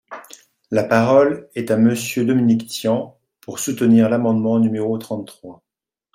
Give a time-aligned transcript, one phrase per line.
[0.71, 5.61] La parole est à Monsieur Dominique Tian, pour soutenir l’amendement numéro trente-trois.